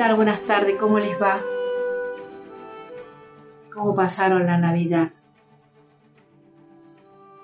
Buenas 0.00 0.40
tardes, 0.40 0.76
¿cómo 0.76 0.98
les 0.98 1.20
va? 1.20 1.38
¿Cómo 3.70 3.94
pasaron 3.94 4.46
la 4.46 4.56
Navidad? 4.56 5.12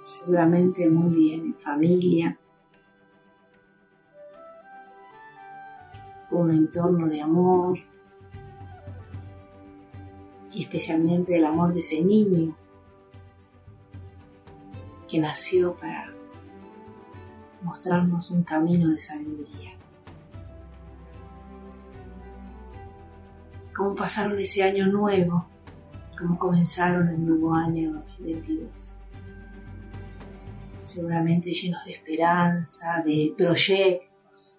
Seguramente 0.06 0.88
muy 0.88 1.14
bien, 1.14 1.40
en 1.44 1.54
familia, 1.54 2.38
con 6.30 6.40
un 6.40 6.50
entorno 6.52 7.08
de 7.08 7.20
amor 7.20 7.78
especialmente 10.62 11.36
el 11.36 11.44
amor 11.44 11.74
de 11.74 11.80
ese 11.80 12.00
niño 12.00 12.56
que 15.08 15.18
nació 15.18 15.76
para 15.76 16.10
mostrarnos 17.62 18.30
un 18.30 18.44
camino 18.44 18.88
de 18.88 18.98
sabiduría. 18.98 19.75
Cómo 23.76 23.94
pasaron 23.94 24.38
ese 24.40 24.62
año 24.62 24.86
nuevo, 24.86 25.46
cómo 26.18 26.38
comenzaron 26.38 27.08
el 27.08 27.26
nuevo 27.26 27.54
año 27.54 27.92
2022. 27.92 28.94
Seguramente 30.80 31.52
llenos 31.52 31.84
de 31.84 31.92
esperanza, 31.92 33.02
de 33.04 33.34
proyectos. 33.36 34.58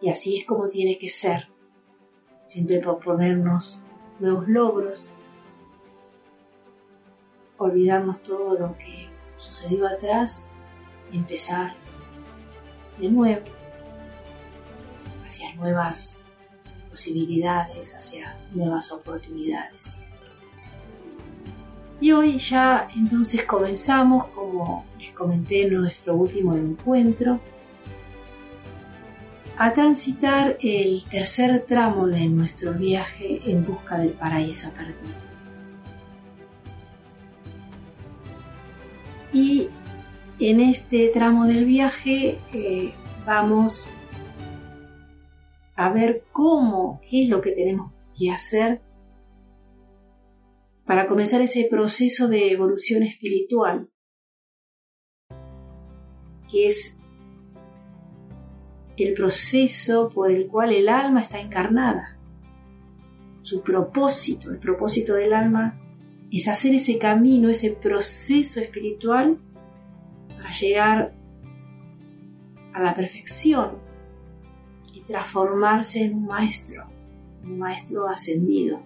Y 0.00 0.08
así 0.08 0.38
es 0.38 0.46
como 0.46 0.68
tiene 0.70 0.96
que 0.96 1.10
ser. 1.10 1.48
Siempre 2.44 2.78
proponernos 2.78 3.82
nuevos 4.20 4.48
logros, 4.48 5.10
olvidarnos 7.58 8.22
todo 8.22 8.58
lo 8.58 8.78
que 8.78 9.10
sucedió 9.36 9.86
atrás 9.86 10.46
y 11.12 11.18
empezar 11.18 11.74
de 12.98 13.10
nuevo 13.10 13.57
hacia 15.28 15.54
nuevas 15.56 16.16
posibilidades, 16.88 17.94
hacia 17.94 18.34
nuevas 18.54 18.90
oportunidades. 18.92 19.96
Y 22.00 22.12
hoy 22.12 22.38
ya 22.38 22.88
entonces 22.96 23.44
comenzamos, 23.44 24.26
como 24.28 24.86
les 24.98 25.10
comenté 25.10 25.66
en 25.66 25.74
nuestro 25.74 26.14
último 26.14 26.54
encuentro, 26.56 27.40
a 29.58 29.74
transitar 29.74 30.56
el 30.62 31.04
tercer 31.10 31.66
tramo 31.66 32.06
de 32.06 32.26
nuestro 32.28 32.72
viaje 32.72 33.42
en 33.50 33.66
busca 33.66 33.98
del 33.98 34.12
paraíso 34.12 34.70
perdido. 34.70 35.28
Y 39.32 39.68
en 40.38 40.60
este 40.60 41.08
tramo 41.08 41.44
del 41.44 41.66
viaje 41.66 42.38
eh, 42.54 42.94
vamos 43.26 43.88
a 45.78 45.90
ver 45.90 46.24
cómo, 46.32 47.00
es 47.08 47.28
lo 47.28 47.40
que 47.40 47.52
tenemos 47.52 47.92
que 48.18 48.32
hacer 48.32 48.82
para 50.84 51.06
comenzar 51.06 51.40
ese 51.40 51.68
proceso 51.70 52.26
de 52.26 52.50
evolución 52.50 53.04
espiritual, 53.04 53.88
que 56.50 56.66
es 56.66 56.98
el 58.96 59.14
proceso 59.14 60.10
por 60.12 60.32
el 60.32 60.48
cual 60.48 60.72
el 60.72 60.88
alma 60.88 61.20
está 61.20 61.38
encarnada. 61.38 62.18
Su 63.42 63.62
propósito, 63.62 64.50
el 64.50 64.58
propósito 64.58 65.14
del 65.14 65.32
alma 65.32 65.80
es 66.32 66.48
hacer 66.48 66.74
ese 66.74 66.98
camino, 66.98 67.50
ese 67.50 67.70
proceso 67.70 68.58
espiritual 68.58 69.38
para 70.36 70.50
llegar 70.50 71.14
a 72.72 72.82
la 72.82 72.96
perfección, 72.96 73.86
transformarse 75.08 76.04
en 76.04 76.16
un 76.16 76.26
maestro, 76.26 76.84
un 77.42 77.58
maestro 77.58 78.06
ascendido, 78.08 78.82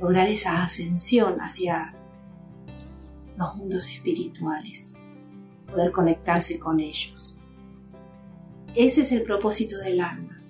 lograr 0.00 0.28
esa 0.28 0.62
ascensión 0.62 1.40
hacia 1.40 1.94
los 3.38 3.54
mundos 3.54 3.88
espirituales, 3.88 4.96
poder 5.70 5.92
conectarse 5.92 6.58
con 6.58 6.80
ellos. 6.80 7.38
Ese 8.74 9.02
es 9.02 9.12
el 9.12 9.22
propósito 9.22 9.78
del 9.78 10.00
alma. 10.00 10.42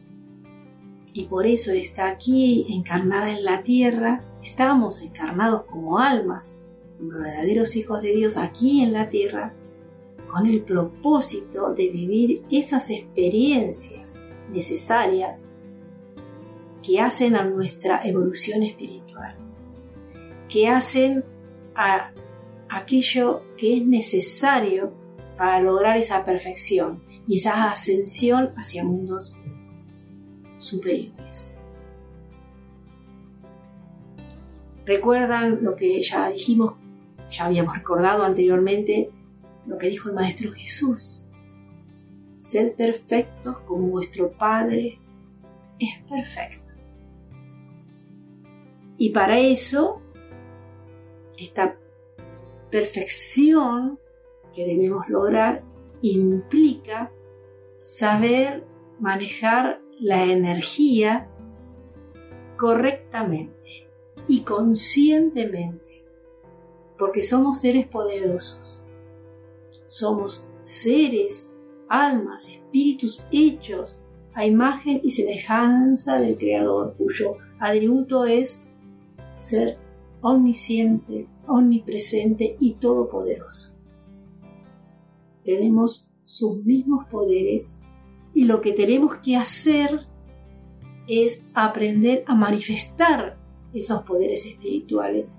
Y 1.13 1.27
por 1.27 1.47
eso 1.47 1.73
está 1.73 2.09
aquí 2.09 2.67
encarnada 2.71 3.31
en 3.31 3.45
la 3.45 3.63
tierra, 3.63 4.25
estamos 4.43 5.03
encarnados 5.03 5.65
como 5.65 5.99
almas, 5.99 6.55
como 6.97 7.19
verdaderos 7.19 7.77
hijos 7.77 8.01
de 8.01 8.15
Dios 8.15 8.39
aquí 8.39 8.83
en 8.83 8.95
la 8.95 9.11
tierra, 9.11 9.53
con 10.27 10.47
el 10.47 10.63
propósito 10.63 11.75
de 11.75 11.91
vivir 11.91 12.45
esas 12.51 12.89
experiencias 12.91 14.17
necesarias 14.51 15.43
que 16.83 17.01
hacen 17.01 17.35
a 17.37 17.45
nuestra 17.45 18.07
evolución 18.07 18.63
espiritual, 18.63 19.37
que 20.49 20.69
hacen 20.69 21.25
a 21.75 22.13
aquello 22.69 23.43
que 23.57 23.77
es 23.77 23.87
necesario 23.87 24.93
para 25.37 25.61
lograr 25.61 25.97
esa 25.97 26.25
perfección 26.25 27.03
y 27.27 27.39
esa 27.39 27.71
ascensión 27.71 28.53
hacia 28.57 28.85
mundos 28.85 29.37
superiores. 30.59 31.57
¿Recuerdan 34.85 35.65
lo 35.65 35.75
que 35.75 36.01
ya 36.03 36.31
dijimos, 36.31 36.75
ya 37.29 37.47
habíamos 37.47 37.77
recordado 37.77 38.23
anteriormente, 38.23 39.11
lo 39.67 39.79
que 39.79 39.89
dijo 39.89 40.09
el 40.09 40.15
Maestro 40.15 40.53
Jesús? 40.53 41.26
Sed 42.47 42.75
perfectos 42.77 43.59
como 43.59 43.89
vuestro 43.89 44.31
Padre 44.31 45.01
es 45.81 45.99
perfecto. 46.09 46.75
Y 48.99 49.11
para 49.11 49.41
eso, 49.41 50.01
esta 51.37 51.77
perfección 52.71 53.99
que 54.55 54.65
debemos 54.65 55.09
lograr 55.09 55.65
implica 56.03 57.11
saber 57.81 58.65
manejar 59.01 59.83
la 59.99 60.23
energía 60.27 61.29
correctamente 62.57 63.91
y 64.29 64.43
conscientemente, 64.43 66.05
porque 66.97 67.25
somos 67.25 67.61
seres 67.61 67.89
poderosos, 67.89 68.87
somos 69.89 70.47
seres 70.63 71.51
almas, 71.89 72.49
espíritus 72.49 73.27
hechos 73.31 74.01
a 74.35 74.45
imagen 74.45 75.01
y 75.03 75.13
semejanza 75.13 76.19
del 76.19 76.37
Creador, 76.37 76.95
cuyo 76.97 77.39
atributo 77.59 78.27
es 78.27 78.69
ser 79.37 79.79
omnisciente, 80.21 81.29
omnipresente 81.47 82.57
y 82.61 82.75
todopoderoso. 82.75 83.75
Tenemos 85.45 86.11
sus 86.25 86.65
mismos 86.65 87.07
poderes 87.07 87.79
y 88.35 88.45
lo 88.45 88.61
que 88.61 88.73
tenemos 88.73 89.17
que 89.19 89.37
hacer 89.37 90.07
es 91.09 91.47
aprender 91.55 92.25
a 92.27 92.35
manifestar 92.35 93.39
esos 93.73 94.03
poderes 94.03 94.45
espirituales 94.45 95.39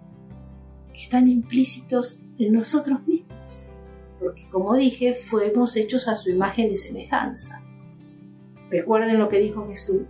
que 0.93 1.01
están 1.01 1.27
implícitos 1.27 2.21
en 2.39 2.53
nosotros 2.53 3.05
mismos 3.05 3.26
porque 4.19 4.47
como 4.49 4.75
dije, 4.75 5.13
fuimos 5.13 5.75
hechos 5.75 6.07
a 6.07 6.15
su 6.15 6.29
imagen 6.29 6.71
y 6.71 6.75
semejanza. 6.75 7.61
Recuerden 8.69 9.17
lo 9.17 9.29
que 9.29 9.39
dijo 9.39 9.67
Jesús. 9.67 10.01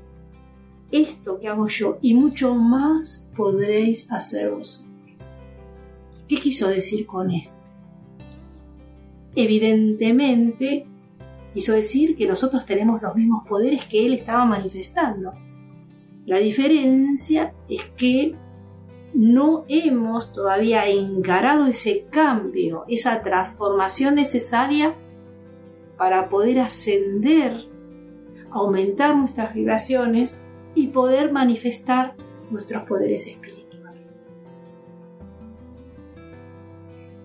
Esto 0.91 1.40
que 1.40 1.47
hago 1.47 1.68
yo 1.68 1.97
y 2.01 2.13
mucho 2.13 2.56
más 2.56 3.28
podréis 3.35 4.09
hacer 4.12 4.51
vosotros. 4.51 4.88
¿Qué 6.28 6.35
quiso 6.35 6.68
decir 6.68 7.06
con 7.06 7.31
esto? 7.31 7.65
Evidentemente, 9.36 10.88
quiso 11.53 11.74
decir 11.74 12.15
que 12.15 12.27
nosotros 12.27 12.65
tenemos 12.65 13.01
los 13.01 13.15
mismos 13.15 13.48
poderes 13.48 13.86
que 13.86 14.06
Él 14.06 14.13
estaba 14.13 14.45
manifestando. 14.45 15.33
La 16.25 16.38
diferencia 16.38 17.53
es 17.69 17.86
que 17.95 18.36
no 19.13 19.65
hemos 19.68 20.31
todavía 20.33 20.88
encarado 20.88 21.68
ese 21.68 22.06
cambio, 22.09 22.86
esa 22.88 23.21
transformación 23.24 24.15
necesaria 24.15 24.95
para 25.98 26.30
poder 26.30 26.59
ascender, 26.59 27.68
aumentar 28.51 29.15
nuestras 29.15 29.54
vibraciones 29.54 30.42
y 30.75 30.88
poder 30.88 31.31
manifestar 31.31 32.15
nuestros 32.51 32.83
poderes 32.83 33.27
espirituales. 33.27 34.13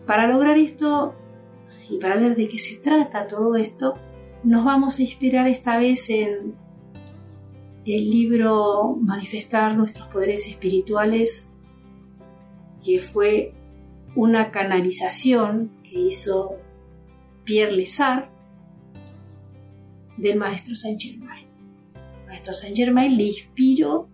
Para 0.06 0.26
lograr 0.26 0.56
esto 0.56 1.14
y 1.88 1.98
para 1.98 2.16
ver 2.16 2.34
de 2.36 2.48
qué 2.48 2.58
se 2.58 2.76
trata 2.76 3.28
todo 3.28 3.56
esto, 3.56 3.94
nos 4.42 4.64
vamos 4.64 4.98
a 4.98 5.02
inspirar 5.02 5.46
esta 5.46 5.78
vez 5.78 6.08
en 6.10 6.54
el 7.84 8.10
libro 8.10 8.96
Manifestar 9.00 9.76
nuestros 9.76 10.08
poderes 10.08 10.46
espirituales 10.46 11.51
que 12.84 12.98
fue 13.00 13.54
una 14.14 14.50
canalización 14.50 15.72
que 15.82 15.98
hizo 15.98 16.56
Pierre 17.44 17.72
Lessard 17.72 18.28
del 20.16 20.38
maestro 20.38 20.74
Saint 20.74 21.00
Germain. 21.00 21.48
El 21.94 22.26
maestro 22.26 22.52
Saint 22.52 22.76
Germain 22.76 23.16
le 23.16 23.24
inspiró 23.24 24.08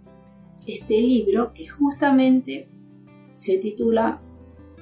este 0.66 1.00
libro 1.00 1.52
que 1.52 1.66
justamente 1.66 2.68
se 3.32 3.58
titula 3.58 4.20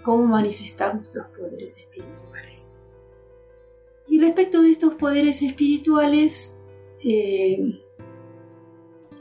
Cómo 0.03 0.27
manifestar 0.27 0.95
nuestros 0.95 1.27
poderes 1.29 1.79
espirituales. 1.79 2.77
Y 4.09 4.19
respecto 4.21 4.63
de 4.63 4.71
estos 4.71 4.95
poderes 4.95 5.43
espirituales, 5.43 6.57
eh, 7.05 7.81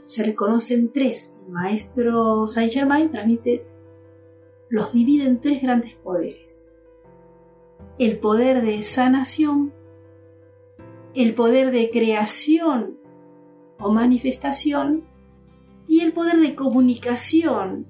se 0.04 0.22
reconocen 0.22 0.92
tres. 0.92 1.34
El 1.46 1.52
maestro 1.52 2.46
Saint 2.46 2.72
Germain 2.72 3.10
transmite, 3.10 3.66
los 4.68 4.92
divide 4.92 5.24
en 5.24 5.40
tres 5.40 5.62
grandes 5.62 5.94
poderes. 5.94 6.72
El 7.98 8.18
poder 8.18 8.62
de 8.62 8.82
sanación, 8.82 9.72
el 11.14 11.34
poder 11.34 11.70
de 11.70 11.90
creación 11.90 12.98
o 13.78 13.92
manifestación 13.92 15.04
y 15.88 16.00
el 16.00 16.12
poder 16.12 16.38
de 16.38 16.54
comunicación 16.54 17.86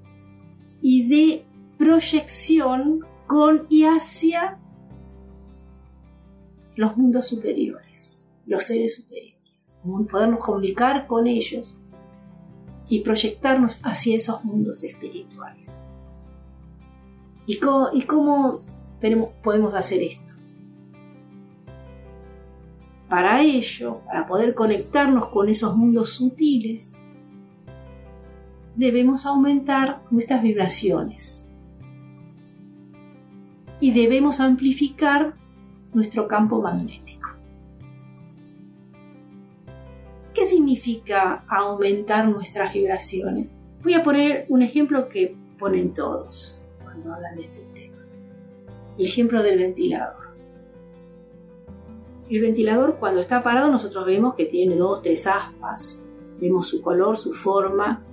y 0.81 1.07
de 1.07 1.45
proyección 1.77 3.05
con 3.25 3.65
y 3.69 3.83
hacia 3.83 4.59
los 6.75 6.95
mundos 6.95 7.27
superiores, 7.27 8.29
los 8.45 8.63
seres 8.63 8.95
superiores, 8.95 9.77
podernos 10.09 10.39
comunicar 10.39 11.07
con 11.07 11.27
ellos 11.27 11.81
y 12.87 13.01
proyectarnos 13.01 13.79
hacia 13.83 14.15
esos 14.15 14.45
mundos 14.45 14.83
espirituales. 14.83 15.81
¿Y 17.47 17.59
cómo, 17.59 18.59
podemos 19.41 19.73
hacer 19.73 20.03
esto? 20.03 20.33
Para 23.07 23.41
ello, 23.41 24.01
para 24.05 24.27
poder 24.27 24.53
conectarnos 24.53 25.27
con 25.27 25.47
esos 25.47 25.77
mundos 25.77 26.09
sutiles, 26.09 27.01
debemos 28.75 29.25
aumentar 29.25 30.03
nuestras 30.11 30.43
vibraciones 30.43 31.47
y 33.79 33.93
debemos 33.93 34.41
amplificar 34.41 35.33
nuestro 35.93 36.27
campo 36.27 36.61
magnético. 36.61 37.29
¿Qué 40.33 40.43
significa 40.43 41.45
aumentar 41.47 42.27
nuestras 42.27 42.73
vibraciones? 42.73 43.53
Voy 43.83 43.93
a 43.93 44.03
poner 44.03 44.45
un 44.49 44.61
ejemplo 44.61 45.07
que 45.07 45.33
ponen 45.57 45.93
todos 45.93 46.66
hablan 47.13 47.35
de 47.35 47.43
este 47.43 47.61
tema. 47.73 47.97
El 48.97 49.05
ejemplo 49.05 49.43
del 49.43 49.59
ventilador. 49.59 50.27
El 52.29 52.41
ventilador 52.41 52.97
cuando 52.99 53.21
está 53.21 53.41
parado 53.41 53.71
nosotros 53.71 54.05
vemos 54.05 54.35
que 54.35 54.45
tiene 54.45 54.75
dos, 54.75 55.01
tres 55.01 55.27
aspas, 55.27 56.03
vemos 56.39 56.67
su 56.67 56.81
color, 56.81 57.17
su 57.17 57.33
forma. 57.33 58.03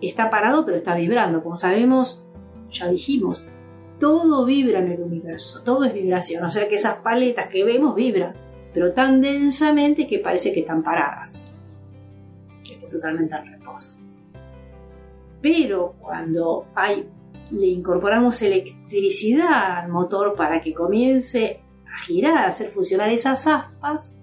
Está 0.00 0.30
parado 0.30 0.64
pero 0.64 0.76
está 0.76 0.94
vibrando. 0.94 1.42
Como 1.42 1.56
sabemos, 1.56 2.24
ya 2.70 2.88
dijimos, 2.88 3.46
todo 3.98 4.44
vibra 4.44 4.80
en 4.80 4.92
el 4.92 5.00
universo, 5.00 5.62
todo 5.62 5.84
es 5.84 5.94
vibración. 5.94 6.44
O 6.44 6.50
sea 6.50 6.68
que 6.68 6.76
esas 6.76 6.96
paletas 6.96 7.48
que 7.48 7.64
vemos 7.64 7.94
vibran 7.94 8.44
pero 8.74 8.92
tan 8.92 9.20
densamente 9.20 10.08
que 10.08 10.18
parece 10.18 10.52
que 10.52 10.60
están 10.60 10.82
paradas, 10.82 11.46
que 12.64 12.74
están 12.74 12.90
totalmente 12.90 13.36
en 13.36 13.44
reposo. 13.44 14.03
Pero 15.44 15.96
cuando 16.00 16.68
le 17.50 17.66
incorporamos 17.66 18.40
electricidad 18.40 19.76
al 19.78 19.90
motor 19.90 20.34
para 20.34 20.62
que 20.62 20.72
comience 20.72 21.60
a 21.86 21.98
girar, 21.98 22.38
a 22.38 22.46
hacer 22.46 22.70
funcionar 22.70 23.10
esas 23.10 23.46
aspas, 23.46 24.16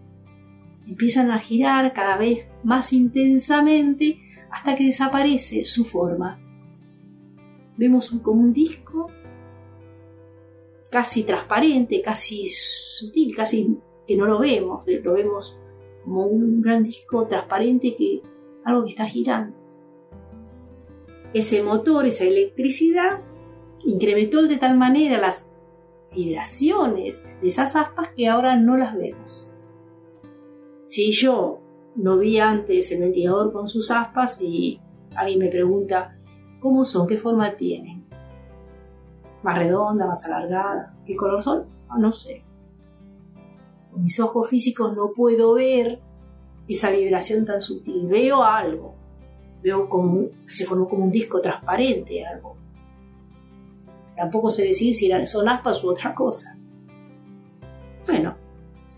empiezan 0.88 1.30
a 1.30 1.38
girar 1.38 1.94
cada 1.94 2.18
vez 2.18 2.48
más 2.64 2.92
intensamente 2.92 4.18
hasta 4.50 4.76
que 4.76 4.86
desaparece 4.86 5.64
su 5.64 5.86
forma. 5.86 6.42
Vemos 7.78 8.10
como 8.24 8.42
un 8.42 8.52
disco 8.52 9.12
casi 10.90 11.22
transparente, 11.22 12.02
casi 12.02 12.50
sutil, 12.50 13.36
casi 13.36 13.78
que 14.08 14.18
no 14.18 14.26
lo 14.26 14.40
vemos, 14.40 14.84
lo 14.88 15.14
vemos 15.14 15.56
como 16.04 16.26
un 16.26 16.64
gran 16.64 16.82
disco 16.82 17.28
transparente 17.28 17.96
que 17.96 18.24
algo 18.66 18.84
que 18.84 18.90
está 18.90 19.06
girando. 19.06 19.61
Ese 21.34 21.64
motor, 21.64 22.06
esa 22.06 22.26
electricidad, 22.26 23.22
incrementó 23.84 24.46
de 24.48 24.58
tal 24.58 24.78
manera 24.78 25.20
las 25.20 25.48
vibraciones 26.14 27.22
de 27.42 27.48
esas 27.48 27.76
aspas 27.76 28.10
que 28.16 28.28
ahora 28.28 28.58
no 28.58 28.78
las 28.78 28.96
vemos. 28.96 29.52
Si 30.86 31.12
yo 31.12 31.62
no 31.96 32.18
vi 32.18 32.40
antes 32.40 32.92
el 32.92 33.00
ventilador 33.00 33.54
con 33.54 33.70
sus 33.70 33.92
aspas 33.92 34.42
y 34.42 34.82
alguien 35.16 35.40
me 35.40 35.48
pregunta, 35.48 36.18
¿cómo 36.60 36.84
son? 36.86 37.08
¿Qué 37.08 37.18
forma 37.18 37.56
tienen? 37.56 38.06
¿Más 39.44 39.58
redonda, 39.58 40.08
más 40.08 40.26
alargada? 40.26 40.96
¿Qué 41.06 41.16
color 41.16 41.42
son? 41.42 41.66
Ah, 41.88 41.98
no 41.98 42.12
sé 42.12 42.44
con 43.92 44.04
mis 44.04 44.20
ojos 44.20 44.50
físicos 44.50 44.96
no 44.96 45.12
puedo 45.14 45.54
ver 45.54 46.02
esa 46.68 46.90
vibración 46.90 47.46
tan 47.46 47.62
sutil. 47.62 48.08
Veo 48.08 48.44
algo, 48.44 48.96
veo 49.64 49.88
como 49.88 50.30
que 50.46 50.54
se 50.54 50.66
formó 50.66 50.88
como 50.88 51.06
un 51.06 51.12
disco 51.12 51.42
transparente, 51.42 52.26
algo. 52.26 52.58
Tampoco 54.16 54.52
sé 54.52 54.64
decir 54.64 54.94
si 54.94 55.10
son 55.26 55.50
aspas 55.50 55.84
u 55.84 55.90
otra 55.90 56.14
cosa. 56.14 56.58
Bueno, 58.06 58.36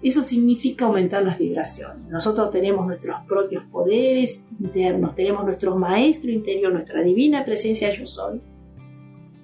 eso 0.01 0.21
significa 0.21 0.85
aumentar 0.85 1.23
las 1.23 1.37
vibraciones. 1.37 2.09
Nosotros 2.09 2.51
tenemos 2.51 2.85
nuestros 2.85 3.21
propios 3.27 3.63
poderes 3.65 4.43
internos, 4.59 5.15
tenemos 5.15 5.45
nuestro 5.45 5.77
maestro 5.77 6.29
interior, 6.29 6.73
nuestra 6.73 7.01
divina 7.01 7.45
presencia 7.45 7.89
yo 7.91 8.05
soy, 8.05 8.41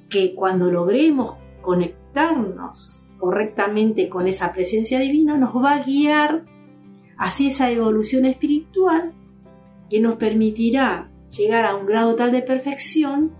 que 0.10 0.36
cuando 0.36 0.70
logremos 0.70 1.36
conectarnos 1.62 3.06
correctamente 3.18 4.10
con 4.10 4.28
esa 4.28 4.52
presencia 4.52 5.00
divina 5.00 5.38
nos 5.38 5.56
va 5.56 5.74
a 5.74 5.84
guiar 5.84 6.46
hacia 7.18 7.50
esa 7.50 7.70
evolución 7.70 8.26
espiritual 8.26 9.14
que 9.90 10.00
nos 10.00 10.16
permitirá 10.16 11.09
llegar 11.30 11.66
a 11.66 11.76
un 11.76 11.86
grado 11.86 12.16
tal 12.16 12.32
de 12.32 12.42
perfección 12.42 13.32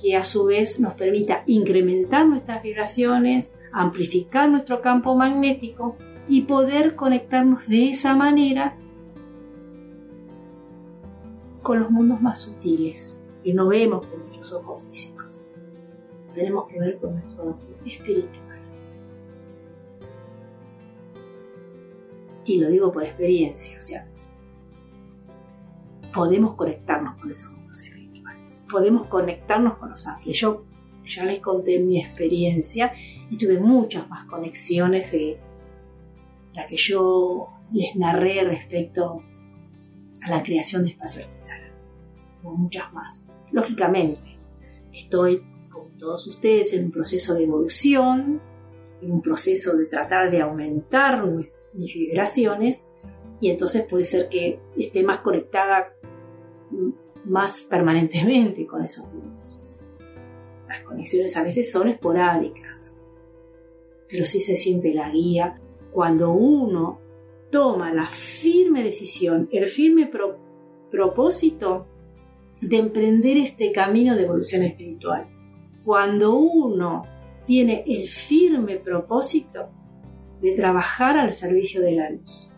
que 0.00 0.16
a 0.16 0.24
su 0.24 0.44
vez 0.44 0.80
nos 0.80 0.94
permita 0.94 1.44
incrementar 1.46 2.26
nuestras 2.26 2.62
vibraciones, 2.62 3.54
amplificar 3.72 4.50
nuestro 4.50 4.80
campo 4.80 5.14
magnético 5.14 5.96
y 6.28 6.42
poder 6.42 6.96
conectarnos 6.96 7.68
de 7.68 7.90
esa 7.90 8.16
manera 8.16 8.76
con 11.62 11.78
los 11.78 11.90
mundos 11.90 12.20
más 12.20 12.40
sutiles 12.40 13.18
que 13.44 13.54
no 13.54 13.68
vemos 13.68 14.06
con 14.06 14.20
nuestros 14.20 14.52
ojos 14.52 14.82
físicos. 14.88 15.44
Tenemos 16.32 16.66
que 16.66 16.80
ver 16.80 16.98
con 16.98 17.14
nuestro 17.14 17.58
espíritu. 17.84 18.42
y 22.44 22.58
lo 22.58 22.68
digo 22.68 22.92
por 22.92 23.04
experiencia, 23.04 23.78
o 23.78 23.82
sea, 23.82 24.08
podemos 26.12 26.54
conectarnos 26.54 27.16
con 27.16 27.30
esos 27.30 27.52
mundos 27.52 27.82
espirituales, 27.82 28.62
podemos 28.70 29.06
conectarnos 29.06 29.78
con 29.78 29.90
los 29.90 30.06
ángeles. 30.06 30.38
Yo 30.38 30.64
ya 31.04 31.24
les 31.24 31.40
conté 31.40 31.78
mi 31.78 32.00
experiencia 32.00 32.92
y 33.30 33.36
tuve 33.36 33.58
muchas 33.58 34.08
más 34.08 34.26
conexiones 34.26 35.10
de 35.12 35.38
la 36.54 36.66
que 36.66 36.76
yo 36.76 37.48
les 37.72 37.96
narré 37.96 38.44
respecto 38.44 39.22
a 40.22 40.30
la 40.30 40.42
creación 40.42 40.84
de 40.84 40.90
espacio 40.90 41.22
como 42.42 42.56
muchas 42.56 42.92
más. 42.92 43.24
Lógicamente, 43.50 44.38
estoy, 44.92 45.42
como 45.70 45.90
todos 45.98 46.26
ustedes, 46.26 46.72
en 46.72 46.86
un 46.86 46.90
proceso 46.90 47.34
de 47.34 47.44
evolución, 47.44 48.40
en 49.00 49.12
un 49.12 49.22
proceso 49.22 49.76
de 49.76 49.86
tratar 49.86 50.30
de 50.30 50.40
aumentar 50.40 51.24
nuestra 51.24 51.62
mis 51.74 51.94
vibraciones 51.94 52.86
y 53.40 53.50
entonces 53.50 53.84
puede 53.84 54.04
ser 54.04 54.28
que 54.28 54.60
esté 54.76 55.02
más 55.02 55.20
conectada 55.20 55.92
más 57.24 57.62
permanentemente 57.62 58.66
con 58.66 58.84
esos 58.84 59.04
mundos. 59.12 59.62
Las 60.68 60.82
conexiones 60.82 61.36
a 61.36 61.42
veces 61.42 61.70
son 61.70 61.88
esporádicas, 61.88 62.98
pero 64.08 64.24
sí 64.24 64.40
se 64.40 64.56
siente 64.56 64.94
la 64.94 65.10
guía 65.10 65.60
cuando 65.92 66.32
uno 66.32 67.00
toma 67.50 67.92
la 67.92 68.08
firme 68.08 68.82
decisión, 68.82 69.48
el 69.52 69.68
firme 69.68 70.10
propósito 70.90 71.86
de 72.62 72.78
emprender 72.78 73.36
este 73.36 73.72
camino 73.72 74.16
de 74.16 74.22
evolución 74.22 74.62
espiritual. 74.62 75.28
Cuando 75.84 76.34
uno 76.34 77.04
tiene 77.44 77.84
el 77.86 78.08
firme 78.08 78.76
propósito 78.76 79.68
de 80.40 80.54
trabajar 80.54 81.18
al 81.18 81.32
servicio 81.32 81.80
de 81.82 81.92
la 81.92 82.10
luz. 82.10 82.51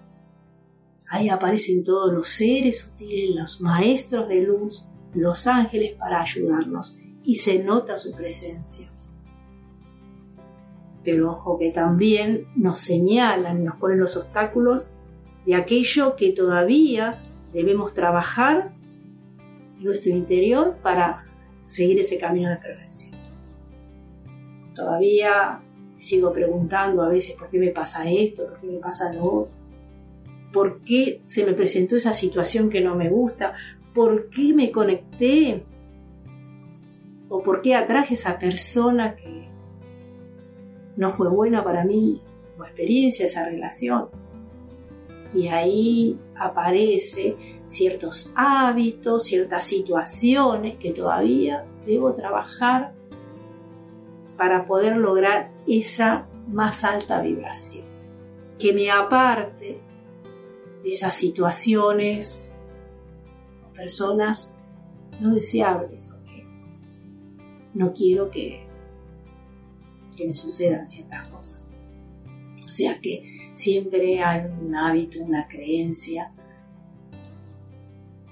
Ahí 1.15 1.29
aparecen 1.29 1.85
todos 1.85 2.13
los 2.13 2.29
seres 2.29 2.81
sutiles, 2.81 3.37
los 3.37 3.61
maestros 3.61 4.27
de 4.27 4.43
luz, 4.43 4.89
los 5.13 5.47
ángeles 5.47 5.93
para 5.93 6.21
ayudarnos 6.21 6.99
y 7.23 7.37
se 7.37 7.61
nota 7.61 7.97
su 7.97 8.17
presencia. 8.17 8.91
pero 11.05 11.31
ojo 11.31 11.57
que 11.57 11.71
también 11.71 12.49
nos 12.57 12.81
señalan, 12.81 13.63
nos 13.63 13.77
ponen 13.77 14.01
los 14.01 14.17
obstáculos 14.17 14.89
de 15.47 15.55
aquello 15.55 16.17
que 16.17 16.33
todavía 16.33 17.23
debemos 17.53 17.95
trabajar 17.95 18.75
en 19.79 19.85
nuestro 19.85 20.11
interior 20.11 20.79
para 20.83 21.27
seguir 21.65 22.01
ese 22.01 22.19
camino 22.19 22.51
de 22.51 22.57
perfección. 22.57 23.15
Todavía 24.75 25.63
sigo 25.95 26.33
preguntando 26.33 27.03
a 27.03 27.09
veces 27.09 27.37
por 27.37 27.51
qué 27.51 27.61
me 27.61 27.69
pasa 27.69 28.11
esto, 28.11 28.49
por 28.49 28.59
qué 28.59 28.67
me 28.67 28.79
pasa 28.79 29.13
lo 29.13 29.25
otro, 29.25 29.64
por 30.55 30.83
qué 30.83 31.21
se 31.25 31.45
me 31.45 31.53
presentó 31.53 31.97
esa 31.97 32.15
situación 32.15 32.71
que 32.71 32.81
no 32.81 32.95
me 32.95 33.11
gusta, 33.11 33.55
por 33.93 34.31
qué 34.31 34.55
me 34.55 34.71
conecté 34.71 35.65
o 37.29 37.43
por 37.43 37.61
qué 37.61 37.75
atraje 37.75 38.15
esa 38.15 38.39
persona 38.39 39.17
que 39.17 39.49
no 40.97 41.13
fue 41.15 41.29
buena 41.29 41.65
para 41.65 41.85
mí 41.85 42.23
como 42.53 42.67
experiencia, 42.67 43.27
esa 43.27 43.45
relación. 43.45 44.11
Y 45.35 45.49
ahí 45.49 46.21
aparece 46.37 47.35
ciertos 47.67 48.33
hábitos, 48.37 49.25
ciertas 49.25 49.65
situaciones 49.65 50.77
que 50.77 50.93
todavía 50.93 51.65
debo 51.85 52.15
trabajar 52.15 52.95
para 54.37 54.67
poder 54.67 54.97
lograr 54.99 55.51
esa 55.67 56.29
más 56.47 56.85
alta 56.85 57.21
vibración. 57.21 57.87
Que 58.57 58.73
me 58.73 58.89
aparte 58.93 59.84
de 60.85 60.93
esas 60.93 61.15
situaciones 61.15 62.53
o 63.69 63.73
personas 63.73 64.53
no 65.21 65.35
deseables 65.35 66.15
no 67.75 67.93
quiero 67.93 68.31
que, 68.31 68.67
que 70.17 70.27
me 70.27 70.35
sucedan 70.35 70.89
ciertas 70.89 71.27
cosas. 71.29 71.69
O 72.65 72.71
sea 72.71 73.01
que 73.01 73.51
siempre 73.55 74.23
hay 74.23 74.47
un 74.47 74.75
hábito, 74.75 75.23
una 75.23 75.47
creencia, 75.49 76.33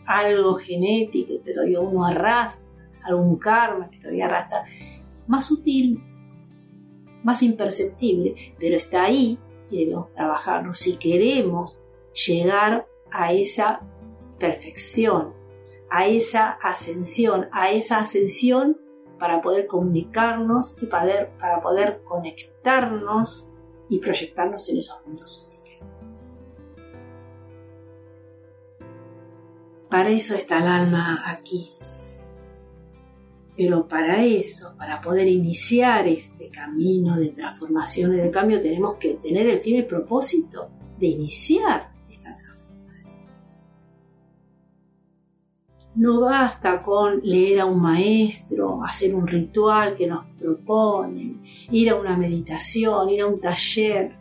algo 0.06 0.54
genético 0.54 1.42
que 1.44 1.52
todavía 1.52 1.80
uno 1.80 2.06
arrastra, 2.06 2.64
algún 3.02 3.36
karma 3.36 3.90
que 3.90 3.98
todavía 3.98 4.26
arrastra, 4.26 4.64
más 5.26 5.46
sutil, 5.46 6.00
más 7.24 7.42
imperceptible, 7.42 8.54
pero 8.58 8.76
está 8.76 9.04
ahí 9.04 9.38
y 9.70 9.84
debemos 9.84 10.10
trabajarlo 10.12 10.74
si 10.74 10.96
queremos 10.96 11.78
llegar 12.12 12.86
a 13.10 13.32
esa 13.32 13.80
perfección, 14.38 15.34
a 15.90 16.06
esa 16.06 16.50
ascensión, 16.50 17.48
a 17.52 17.70
esa 17.70 17.98
ascensión 17.98 18.78
para 19.18 19.40
poder 19.40 19.66
comunicarnos 19.66 20.76
y 20.82 20.86
para, 20.86 21.36
para 21.38 21.60
poder 21.60 22.02
conectarnos 22.02 23.46
y 23.88 23.98
proyectarnos 23.98 24.68
en 24.68 24.78
esos 24.78 25.06
mundos 25.06 25.30
sutiles. 25.30 25.88
Para 29.88 30.10
eso 30.10 30.34
está 30.34 30.58
el 30.58 30.66
alma 30.66 31.30
aquí. 31.30 31.68
Pero 33.56 33.86
para 33.86 34.24
eso, 34.24 34.74
para 34.78 35.00
poder 35.02 35.28
iniciar 35.28 36.08
este 36.08 36.50
camino 36.50 37.16
de 37.16 37.30
transformación 37.30 38.14
y 38.14 38.16
de 38.16 38.30
cambio, 38.30 38.60
tenemos 38.60 38.96
que 38.96 39.14
tener 39.14 39.46
el 39.46 39.60
firme 39.60 39.82
propósito 39.82 40.70
de 40.98 41.08
iniciar 41.08 41.91
No 45.94 46.20
basta 46.22 46.80
con 46.80 47.20
leer 47.22 47.60
a 47.60 47.66
un 47.66 47.80
maestro, 47.80 48.82
hacer 48.82 49.14
un 49.14 49.26
ritual 49.26 49.94
que 49.94 50.06
nos 50.06 50.24
proponen, 50.38 51.42
ir 51.70 51.90
a 51.90 51.96
una 51.96 52.16
meditación, 52.16 53.10
ir 53.10 53.20
a 53.20 53.26
un 53.26 53.38
taller 53.38 54.16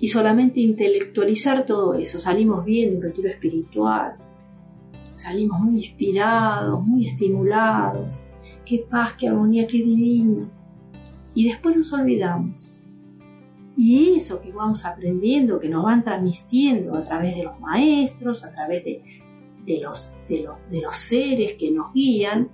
y 0.00 0.08
solamente 0.08 0.60
intelectualizar 0.60 1.64
todo 1.64 1.94
eso. 1.94 2.18
Salimos 2.18 2.64
bien 2.64 2.90
de 2.90 2.96
un 2.96 3.02
retiro 3.02 3.28
espiritual, 3.28 4.16
salimos 5.12 5.60
muy 5.60 5.76
inspirados, 5.78 6.84
muy 6.84 7.06
estimulados. 7.06 8.24
Qué 8.64 8.84
paz, 8.90 9.14
qué 9.16 9.28
armonía, 9.28 9.68
qué 9.68 9.78
divino. 9.78 10.50
Y 11.32 11.48
después 11.48 11.76
nos 11.76 11.92
olvidamos. 11.92 12.74
Y 13.76 14.14
eso 14.16 14.40
que 14.40 14.50
vamos 14.50 14.84
aprendiendo, 14.84 15.60
que 15.60 15.68
nos 15.68 15.84
van 15.84 16.02
transmitiendo 16.02 16.96
a 16.96 17.02
través 17.02 17.36
de 17.36 17.44
los 17.44 17.60
maestros, 17.60 18.44
a 18.44 18.50
través 18.50 18.84
de 18.84 19.02
de 19.68 19.80
los, 19.80 20.14
de 20.28 20.80
los, 20.80 20.96
seres 20.96 21.52
que 21.52 21.70
nos 21.70 21.92
guían, 21.92 22.50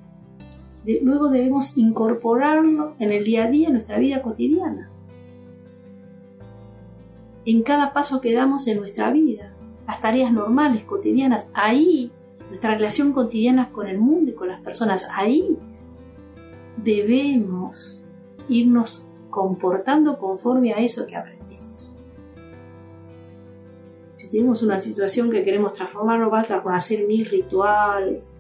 luego 1.02 1.28
debemos 1.28 1.78
incorporarlo 1.78 2.96
en 2.98 3.12
el 3.12 3.24
día 3.24 3.44
a 3.44 3.48
día, 3.48 3.68
en 3.68 3.74
nuestra 3.74 3.98
vida 3.98 4.20
cotidiana. 4.20 4.90
En 7.46 7.62
cada 7.62 7.92
paso 7.92 8.20
que 8.20 8.34
damos 8.34 8.66
en 8.66 8.78
nuestra 8.78 9.12
vida, 9.12 9.54
las 9.86 10.00
tareas 10.00 10.32
normales, 10.32 10.84
cotidianas, 10.84 11.46
ahí, 11.54 12.10
nuestra 12.48 12.74
relación 12.74 13.12
cotidiana 13.12 13.70
con 13.70 13.86
el 13.86 13.98
mundo 13.98 14.32
y 14.32 14.34
con 14.34 14.48
las 14.48 14.60
personas, 14.60 15.06
ahí 15.12 15.56
debemos 16.76 18.04
irnos 18.48 19.06
comportando 19.30 20.18
conforme 20.18 20.72
a 20.72 20.78
eso 20.78 21.06
que 21.06 21.16
aprendemos 21.16 21.43
tenemos 24.34 24.64
una 24.64 24.80
situación 24.80 25.30
que 25.30 25.44
queremos 25.44 25.74
transformar, 25.74 26.18
no 26.18 26.28
basta 26.28 26.60
con 26.60 26.74
hacer 26.74 27.06
mil 27.06 27.24
rituales, 27.24 28.32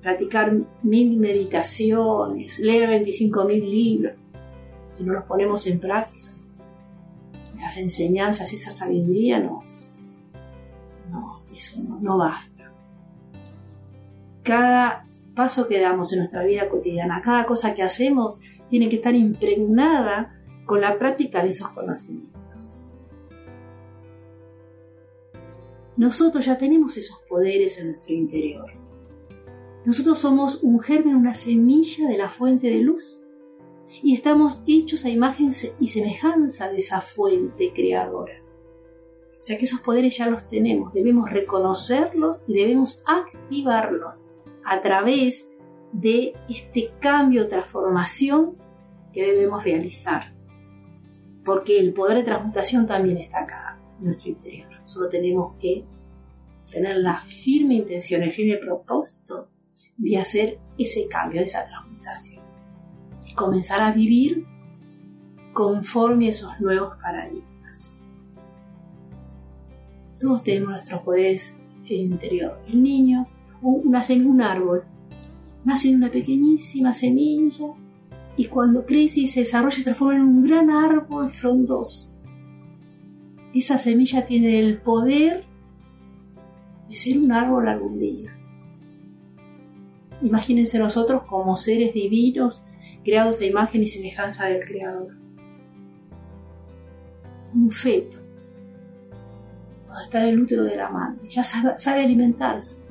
practicar 0.00 0.56
mil 0.82 1.18
meditaciones, 1.18 2.58
leer 2.58 2.88
25 2.88 3.44
mil 3.44 3.70
libros. 3.70 4.14
Si 4.94 5.04
no 5.04 5.12
los 5.12 5.24
ponemos 5.24 5.66
en 5.66 5.80
práctica, 5.80 6.30
esas 7.54 7.76
enseñanzas, 7.76 8.54
esa 8.54 8.70
sabiduría, 8.70 9.38
no. 9.38 9.62
No, 11.10 11.42
eso 11.54 11.82
no, 11.82 12.00
no 12.00 12.16
basta. 12.16 12.72
Cada 14.42 15.04
paso 15.34 15.68
que 15.68 15.78
damos 15.78 16.10
en 16.14 16.20
nuestra 16.20 16.42
vida 16.42 16.70
cotidiana, 16.70 17.20
cada 17.20 17.44
cosa 17.44 17.74
que 17.74 17.82
hacemos, 17.82 18.40
tiene 18.70 18.88
que 18.88 18.96
estar 18.96 19.14
impregnada 19.14 20.40
con 20.64 20.80
la 20.80 20.98
práctica 20.98 21.42
de 21.42 21.50
esos 21.50 21.68
conocimientos. 21.68 22.27
Nosotros 25.98 26.46
ya 26.46 26.56
tenemos 26.56 26.96
esos 26.96 27.18
poderes 27.28 27.76
en 27.78 27.86
nuestro 27.86 28.14
interior. 28.14 28.72
Nosotros 29.84 30.20
somos 30.20 30.60
un 30.62 30.78
germen, 30.78 31.16
una 31.16 31.34
semilla 31.34 32.06
de 32.06 32.16
la 32.16 32.28
fuente 32.28 32.68
de 32.68 32.78
luz. 32.78 33.20
Y 34.00 34.14
estamos 34.14 34.62
hechos 34.68 35.04
a 35.04 35.08
imagen 35.08 35.50
y 35.80 35.88
semejanza 35.88 36.68
de 36.68 36.78
esa 36.78 37.00
fuente 37.00 37.72
creadora. 37.74 38.40
O 39.36 39.40
sea 39.40 39.58
que 39.58 39.64
esos 39.64 39.80
poderes 39.80 40.16
ya 40.16 40.28
los 40.28 40.46
tenemos, 40.46 40.92
debemos 40.92 41.30
reconocerlos 41.30 42.44
y 42.46 42.54
debemos 42.54 43.02
activarlos 43.04 44.26
a 44.64 44.80
través 44.80 45.48
de 45.92 46.34
este 46.48 46.92
cambio, 47.00 47.48
transformación 47.48 48.56
que 49.12 49.24
debemos 49.24 49.64
realizar. 49.64 50.32
Porque 51.44 51.80
el 51.80 51.92
poder 51.92 52.18
de 52.18 52.24
transmutación 52.24 52.86
también 52.86 53.18
está 53.18 53.40
acá 53.40 53.67
nuestro 54.00 54.30
interior. 54.30 54.68
Solo 54.86 55.08
tenemos 55.08 55.54
que 55.58 55.84
tener 56.70 56.96
la 56.98 57.20
firme 57.20 57.74
intención, 57.74 58.22
el 58.22 58.32
firme 58.32 58.58
propósito 58.58 59.48
de 59.96 60.18
hacer 60.18 60.58
ese 60.78 61.08
cambio, 61.08 61.40
esa 61.40 61.64
transmutación. 61.64 62.42
Y 63.26 63.34
comenzar 63.34 63.80
a 63.82 63.92
vivir 63.92 64.46
conforme 65.52 66.26
a 66.26 66.30
esos 66.30 66.60
nuevos 66.60 66.96
paradigmas. 67.02 68.00
Todos 70.20 70.42
tenemos 70.42 70.70
nuestros 70.70 71.02
poderes 71.02 71.56
interior. 71.88 72.60
El 72.68 72.82
niño 72.82 73.26
nace 73.84 74.14
en 74.14 74.26
un 74.26 74.42
árbol, 74.42 74.84
nace 75.64 75.88
en 75.88 75.96
una 75.96 76.10
pequeñísima 76.10 76.92
semilla 76.92 77.68
y 78.36 78.46
cuando 78.46 78.84
crece 78.84 79.20
y 79.20 79.26
se 79.26 79.40
desarrolla 79.40 79.76
se 79.76 79.84
transforma 79.84 80.16
en 80.16 80.22
un 80.22 80.42
gran 80.44 80.70
árbol 80.70 81.30
frondoso 81.30 82.17
esa 83.60 83.78
semilla 83.78 84.26
tiene 84.26 84.58
el 84.58 84.80
poder 84.80 85.44
de 86.88 86.94
ser 86.94 87.18
un 87.18 87.32
árbol 87.32 87.68
algún 87.68 87.98
día. 87.98 88.36
Imagínense 90.22 90.78
nosotros 90.78 91.22
como 91.24 91.56
seres 91.56 91.94
divinos 91.94 92.62
creados 93.04 93.40
a 93.40 93.46
imagen 93.46 93.82
y 93.82 93.88
semejanza 93.88 94.46
del 94.46 94.64
Creador. 94.64 95.16
Un 97.54 97.70
feto, 97.70 98.18
cuando 99.86 100.02
está 100.02 100.22
en 100.22 100.28
el 100.34 100.40
útero 100.40 100.64
de 100.64 100.76
la 100.76 100.90
madre, 100.90 101.28
ya 101.28 101.42
sabe, 101.42 101.78
sabe 101.78 102.04
alimentarse. 102.04 102.82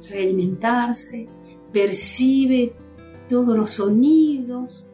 Sabe 0.00 0.22
alimentarse, 0.22 1.28
percibe 1.72 2.72
todos 3.28 3.56
los 3.56 3.72
sonidos, 3.72 4.87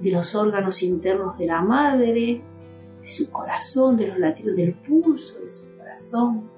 de 0.00 0.10
los 0.10 0.34
órganos 0.34 0.82
internos 0.82 1.38
de 1.38 1.46
la 1.46 1.62
madre, 1.62 2.42
de 3.02 3.10
su 3.10 3.30
corazón, 3.30 3.96
de 3.96 4.08
los 4.08 4.18
latidos 4.18 4.56
del 4.56 4.74
pulso 4.74 5.38
de 5.40 5.50
su 5.50 5.64
corazón. 5.76 6.50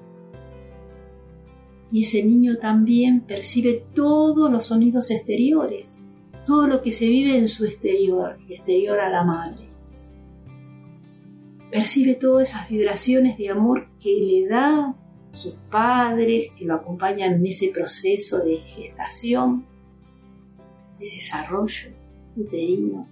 Y 1.90 2.04
ese 2.04 2.22
niño 2.22 2.58
también 2.58 3.20
percibe 3.20 3.84
todos 3.94 4.50
los 4.50 4.66
sonidos 4.66 5.10
exteriores, 5.10 6.02
todo 6.46 6.66
lo 6.66 6.82
que 6.82 6.92
se 6.92 7.08
vive 7.08 7.36
en 7.36 7.48
su 7.48 7.64
exterior, 7.64 8.38
exterior 8.48 9.00
a 9.00 9.10
la 9.10 9.24
madre. 9.24 9.68
Percibe 11.70 12.14
todas 12.14 12.50
esas 12.50 12.68
vibraciones 12.68 13.38
de 13.38 13.48
amor 13.48 13.88
que 14.00 14.20
le 14.20 14.48
da 14.48 14.96
sus 15.32 15.54
padres, 15.70 16.50
que 16.56 16.64
lo 16.64 16.74
acompañan 16.74 17.34
en 17.34 17.46
ese 17.46 17.68
proceso 17.68 18.40
de 18.40 18.58
gestación, 18.58 19.66
de 20.98 21.10
desarrollo 21.10 21.90
uterino. 22.36 23.08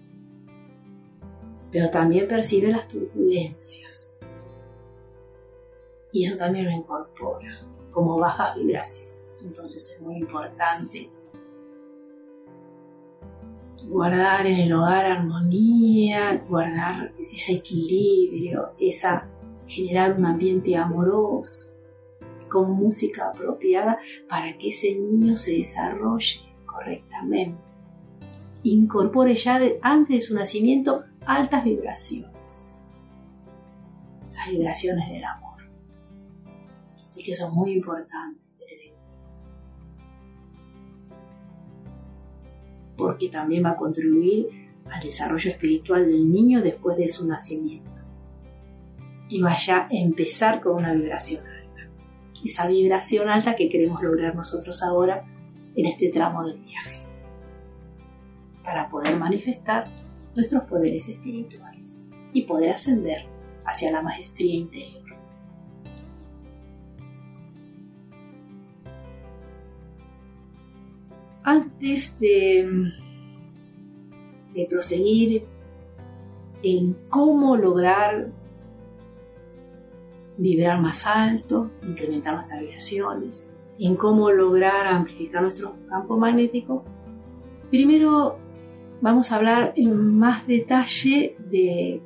Pero 1.70 1.90
también 1.90 2.28
percibe 2.28 2.68
las 2.68 2.88
turbulencias. 2.88 4.18
Y 6.12 6.24
eso 6.24 6.36
también 6.36 6.66
lo 6.66 6.72
incorpora 6.72 7.66
como 7.90 8.18
bajas 8.18 8.56
vibraciones. 8.56 9.42
Entonces 9.44 9.94
es 9.94 10.00
muy 10.00 10.16
importante 10.16 11.10
guardar 13.88 14.46
en 14.46 14.56
el 14.60 14.72
hogar 14.72 15.06
armonía, 15.06 16.44
guardar 16.48 17.12
ese 17.32 17.54
equilibrio, 17.54 18.72
esa 18.78 19.28
generar 19.66 20.18
un 20.18 20.24
ambiente 20.24 20.76
amoroso 20.76 21.74
con 22.48 22.72
música 22.72 23.28
apropiada 23.28 23.98
para 24.28 24.56
que 24.56 24.70
ese 24.70 24.94
niño 24.94 25.36
se 25.36 25.52
desarrolle 25.52 26.40
correctamente. 26.64 27.58
Incorpore 28.62 29.34
ya 29.36 29.60
antes 29.82 30.16
de 30.16 30.20
su 30.22 30.34
nacimiento 30.34 31.04
altas 31.28 31.62
vibraciones. 31.62 32.70
Esas 34.26 34.48
vibraciones 34.50 35.10
del 35.10 35.24
amor. 35.24 35.62
Así 36.96 37.22
que 37.22 37.32
eso 37.32 37.48
es 37.48 37.52
muy 37.52 37.72
importante. 37.72 38.40
Porque 42.96 43.28
también 43.28 43.64
va 43.64 43.70
a 43.70 43.76
contribuir 43.76 44.48
al 44.90 45.00
desarrollo 45.02 45.50
espiritual 45.50 46.08
del 46.08 46.32
niño 46.32 46.62
después 46.62 46.96
de 46.96 47.06
su 47.08 47.26
nacimiento. 47.26 48.00
Y 49.28 49.42
vaya 49.42 49.82
a 49.82 49.88
empezar 49.90 50.60
con 50.60 50.76
una 50.76 50.94
vibración 50.94 51.46
alta. 51.46 51.90
Esa 52.42 52.66
vibración 52.66 53.28
alta 53.28 53.54
que 53.54 53.68
queremos 53.68 54.02
lograr 54.02 54.34
nosotros 54.34 54.82
ahora 54.82 55.24
en 55.76 55.86
este 55.86 56.08
tramo 56.08 56.44
del 56.44 56.58
viaje. 56.58 57.00
Para 58.64 58.88
poder 58.88 59.16
manifestar 59.18 60.07
nuestros 60.38 60.64
poderes 60.64 61.08
espirituales 61.08 62.06
y 62.32 62.42
poder 62.42 62.70
ascender 62.70 63.26
hacia 63.66 63.90
la 63.90 64.02
maestría 64.02 64.54
interior. 64.54 65.08
antes 71.48 72.18
de, 72.18 72.92
de 74.52 74.66
proseguir 74.66 75.46
en 76.62 76.94
cómo 77.08 77.56
lograr 77.56 78.30
vibrar 80.36 80.78
más 80.82 81.06
alto, 81.06 81.70
incrementar 81.82 82.34
nuestras 82.34 82.60
vibraciones, 82.60 83.48
en 83.78 83.96
cómo 83.96 84.30
lograr 84.30 84.86
amplificar 84.88 85.40
nuestro 85.40 85.74
campo 85.88 86.18
magnético, 86.18 86.84
primero 87.70 88.38
vamos 89.00 89.30
a 89.30 89.36
hablar 89.36 89.72
en 89.76 90.18
más 90.18 90.46
detalle 90.46 91.36
de, 91.38 92.02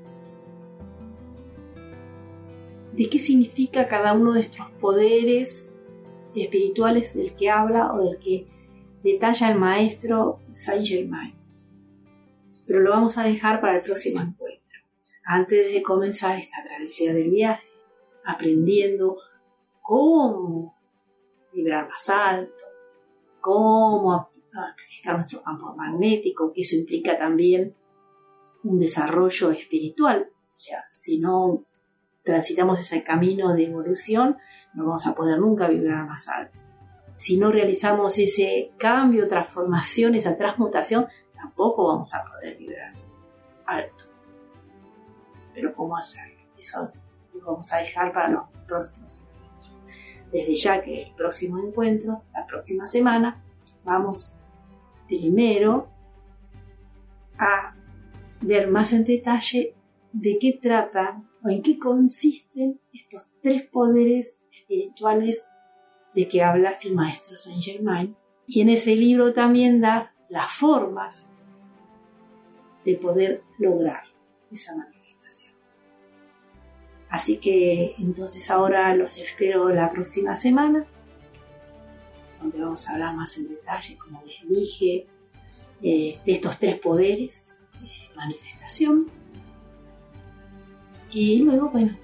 de 2.92 3.08
qué 3.08 3.18
significa 3.18 3.88
cada 3.88 4.12
uno 4.12 4.32
de 4.32 4.40
estos 4.40 4.70
poderes 4.80 5.72
espirituales 6.34 7.14
del 7.14 7.34
que 7.34 7.50
habla 7.50 7.92
o 7.92 7.98
del 7.98 8.18
que 8.18 8.46
detalla 9.02 9.50
el 9.50 9.58
maestro 9.58 10.40
Saint 10.42 10.86
Germain. 10.86 11.34
Pero 12.66 12.80
lo 12.80 12.90
vamos 12.90 13.18
a 13.18 13.24
dejar 13.24 13.60
para 13.60 13.76
el 13.78 13.82
próximo 13.82 14.20
encuentro, 14.20 14.78
antes 15.24 15.72
de 15.72 15.82
comenzar 15.82 16.38
esta 16.38 16.62
travesía 16.64 17.12
del 17.12 17.30
viaje, 17.30 17.66
aprendiendo 18.24 19.16
cómo 19.82 20.76
vibrar 21.52 21.88
más 21.88 22.08
alto, 22.08 22.64
cómo 23.40 24.31
amplificar 24.54 25.16
nuestro 25.16 25.42
campo 25.42 25.74
magnético, 25.74 26.52
eso 26.54 26.76
implica 26.76 27.16
también 27.16 27.74
un 28.64 28.78
desarrollo 28.78 29.50
espiritual. 29.50 30.30
O 30.50 30.58
sea, 30.58 30.84
si 30.88 31.18
no 31.18 31.64
transitamos 32.22 32.80
ese 32.80 33.02
camino 33.02 33.54
de 33.54 33.64
evolución, 33.64 34.36
no 34.74 34.86
vamos 34.86 35.06
a 35.06 35.14
poder 35.14 35.38
nunca 35.38 35.68
vibrar 35.68 36.06
más 36.06 36.28
alto 36.28 36.62
si 37.22 37.36
no 37.36 37.52
realizamos 37.52 38.18
ese 38.18 38.72
cambio, 38.78 39.28
transformación, 39.28 40.16
esa 40.16 40.36
transmutación, 40.36 41.06
tampoco 41.32 41.86
vamos 41.86 42.12
a 42.14 42.24
poder 42.24 42.58
vibrar 42.58 42.94
alto. 43.64 44.06
Pero 45.54 45.72
¿cómo 45.72 45.96
hacerlo? 45.96 46.40
Eso 46.58 46.90
lo 47.32 47.46
vamos 47.46 47.72
a 47.72 47.76
dejar 47.76 48.12
para 48.12 48.28
los 48.28 48.42
próximos 48.66 49.20
encuentros. 49.20 49.70
Desde 50.32 50.56
ya 50.56 50.80
que 50.80 51.02
el 51.04 51.14
próximo 51.14 51.60
encuentro, 51.60 52.24
la 52.32 52.44
próxima 52.44 52.88
semana, 52.88 53.40
vamos 53.84 54.34
primero 55.18 55.90
a 57.38 57.74
ver 58.40 58.68
más 58.68 58.92
en 58.92 59.04
detalle 59.04 59.74
de 60.12 60.38
qué 60.38 60.58
tratan 60.60 61.28
o 61.44 61.50
en 61.50 61.62
qué 61.62 61.78
consisten 61.78 62.80
estos 62.92 63.28
tres 63.42 63.64
poderes 63.64 64.44
espirituales 64.50 65.44
de 66.14 66.28
que 66.28 66.42
habla 66.42 66.72
el 66.82 66.94
maestro 66.94 67.36
Saint 67.36 67.62
Germain. 67.62 68.16
Y 68.46 68.60
en 68.60 68.70
ese 68.70 68.96
libro 68.96 69.32
también 69.32 69.80
da 69.80 70.14
las 70.28 70.52
formas 70.52 71.26
de 72.84 72.94
poder 72.96 73.42
lograr 73.58 74.04
esa 74.50 74.74
manifestación. 74.76 75.54
Así 77.08 77.36
que 77.36 77.94
entonces 77.98 78.50
ahora 78.50 78.94
los 78.96 79.18
espero 79.18 79.68
la 79.70 79.90
próxima 79.90 80.36
semana, 80.36 80.86
donde 82.42 82.60
vamos 82.60 82.88
a 82.88 82.92
hablar 82.92 83.14
más 83.14 83.36
en 83.36 83.48
detalle, 83.48 83.96
como 83.96 84.22
les 84.24 84.48
dije, 84.48 85.06
eh, 85.82 86.20
de 86.24 86.32
estos 86.32 86.58
tres 86.58 86.78
poderes 86.78 87.58
de 87.80 87.90
manifestación. 88.16 89.10
Y 91.10 91.40
luego, 91.40 91.70
bueno, 91.70 91.96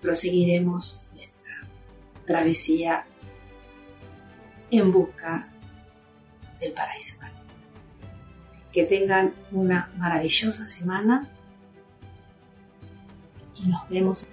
proseguiremos 0.00 1.00
nuestra 1.12 1.68
travesía 2.26 3.06
en 4.70 4.92
busca 4.92 5.48
del 6.60 6.72
paraíso 6.72 7.16
Que 8.72 8.84
tengan 8.84 9.34
una 9.50 9.90
maravillosa 9.96 10.66
semana 10.66 11.28
y 13.56 13.66
nos 13.66 13.88
vemos. 13.88 14.26